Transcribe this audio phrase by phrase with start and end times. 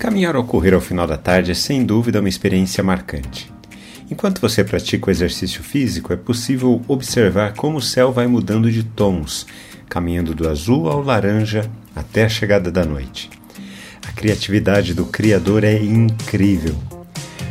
[0.00, 3.52] Caminhar ou correr ao final da tarde é sem dúvida uma experiência marcante.
[4.10, 8.82] Enquanto você pratica o exercício físico, é possível observar como o céu vai mudando de
[8.82, 9.46] tons,
[9.90, 13.28] caminhando do azul ao laranja até a chegada da noite.
[14.08, 16.74] A criatividade do Criador é incrível.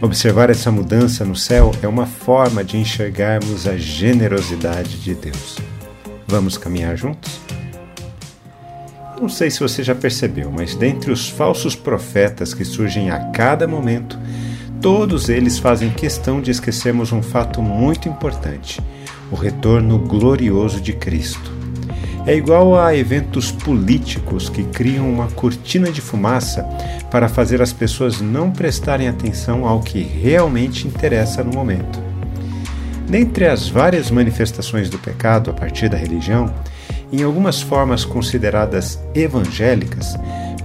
[0.00, 5.58] Observar essa mudança no céu é uma forma de enxergarmos a generosidade de Deus.
[6.26, 7.40] Vamos caminhar juntos?
[9.22, 13.68] Não sei se você já percebeu, mas dentre os falsos profetas que surgem a cada
[13.68, 14.18] momento,
[14.80, 18.80] todos eles fazem questão de esquecermos um fato muito importante:
[19.30, 21.52] o retorno glorioso de Cristo.
[22.26, 26.64] É igual a eventos políticos que criam uma cortina de fumaça
[27.08, 32.00] para fazer as pessoas não prestarem atenção ao que realmente interessa no momento.
[33.08, 36.52] Dentre as várias manifestações do pecado a partir da religião,
[37.12, 40.16] em algumas formas consideradas evangélicas,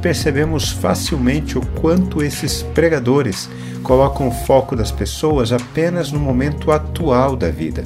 [0.01, 3.49] percebemos facilmente o quanto esses pregadores
[3.83, 7.83] colocam o foco das pessoas apenas no momento atual da vida.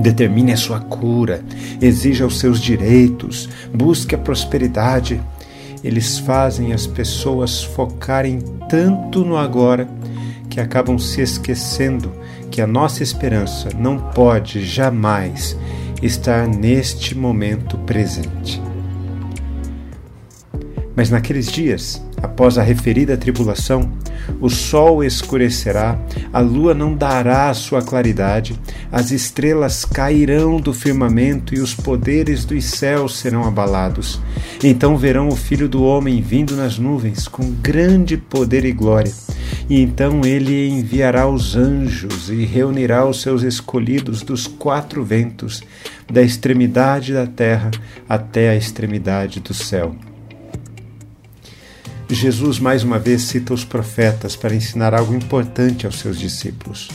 [0.00, 1.44] Determine a sua cura,
[1.80, 5.20] exija os seus direitos, busque a prosperidade.
[5.84, 9.86] Eles fazem as pessoas focarem tanto no agora
[10.48, 12.12] que acabam se esquecendo
[12.50, 15.56] que a nossa esperança não pode jamais
[16.02, 18.60] estar neste momento presente.
[20.96, 23.90] Mas naqueles dias, após a referida tribulação,
[24.40, 25.98] o sol escurecerá,
[26.32, 28.58] a lua não dará a sua claridade,
[28.92, 34.20] as estrelas cairão do firmamento e os poderes dos céus serão abalados.
[34.62, 39.12] Então verão o Filho do Homem vindo nas nuvens com grande poder e glória.
[39.70, 45.62] E então ele enviará os anjos e reunirá os seus escolhidos dos quatro ventos,
[46.12, 47.70] da extremidade da terra
[48.08, 49.94] até a extremidade do céu.
[52.08, 56.88] Jesus mais uma vez cita os profetas para ensinar algo importante aos seus discípulos.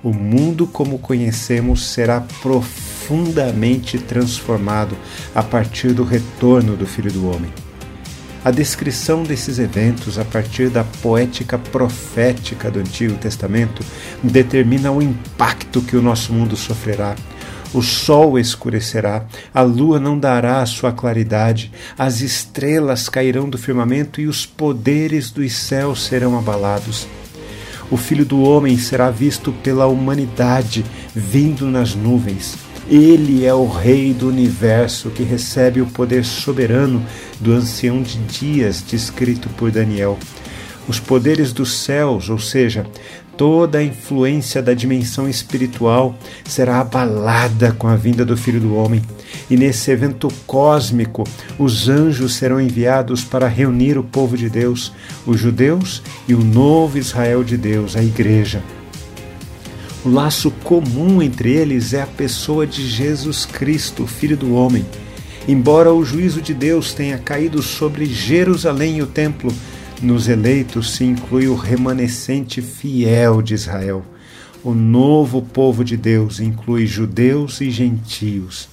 [0.00, 4.96] O mundo como conhecemos será profundamente transformado
[5.34, 7.50] a partir do retorno do Filho do Homem.
[8.44, 13.84] A descrição desses eventos a partir da poética profética do Antigo Testamento
[14.20, 17.14] determina o impacto que o nosso mundo sofrerá.
[17.72, 24.20] O sol escurecerá, a lua não dará a sua claridade, as estrelas cairão do firmamento
[24.20, 27.06] e os poderes dos céus serão abalados.
[27.92, 34.12] O Filho do Homem será visto pela humanidade vindo nas nuvens ele é o Rei
[34.12, 37.04] do universo que recebe o poder soberano
[37.40, 40.18] do ancião de dias descrito por Daniel.
[40.88, 42.84] Os poderes dos céus, ou seja,
[43.36, 49.00] toda a influência da dimensão espiritual, será abalada com a vinda do Filho do Homem.
[49.48, 51.24] E nesse evento cósmico,
[51.58, 54.92] os anjos serão enviados para reunir o povo de Deus,
[55.24, 58.62] os judeus e o novo Israel de Deus, a Igreja.
[60.04, 64.84] O laço comum entre eles é a pessoa de Jesus Cristo, Filho do Homem.
[65.46, 69.54] Embora o juízo de Deus tenha caído sobre Jerusalém e o templo,
[70.02, 74.02] nos eleitos se inclui o remanescente fiel de Israel.
[74.64, 78.68] O novo povo de Deus inclui judeus e gentios.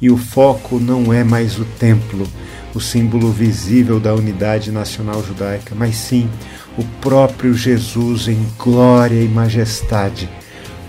[0.00, 2.24] E o foco não é mais o templo,
[2.72, 6.28] o símbolo visível da unidade nacional judaica, mas sim
[6.76, 10.28] o próprio Jesus em glória e majestade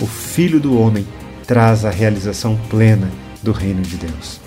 [0.01, 1.05] o Filho do Homem
[1.45, 3.09] traz a realização plena
[3.43, 4.39] do reino de Deus.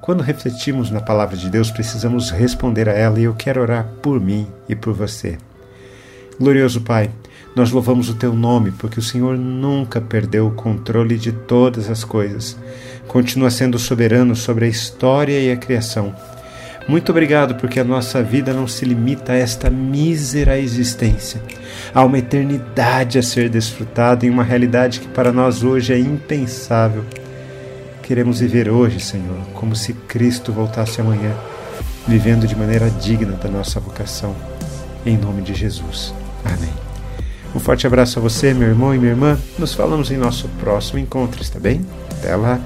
[0.00, 4.20] Quando refletimos na palavra de Deus, precisamos responder a ela e eu quero orar por
[4.20, 5.38] mim e por você.
[6.38, 7.10] Glorioso Pai,
[7.54, 12.04] nós louvamos o teu nome porque o Senhor nunca perdeu o controle de todas as
[12.04, 12.56] coisas.
[13.06, 16.14] Continua sendo soberano sobre a história e a criação
[16.88, 21.40] muito obrigado porque a nossa vida não se limita a esta mísera existência.
[21.94, 27.04] Há uma eternidade a ser desfrutada em uma realidade que para nós hoje é impensável.
[28.02, 31.32] Queremos viver hoje, Senhor, como se Cristo voltasse amanhã,
[32.08, 34.34] vivendo de maneira digna da nossa vocação.
[35.06, 36.12] Em nome de Jesus.
[36.44, 36.72] Amém.
[37.54, 39.38] Um forte abraço a você, meu irmão e minha irmã.
[39.58, 41.84] Nos falamos em nosso próximo encontro, está bem?
[42.18, 42.60] Até lá.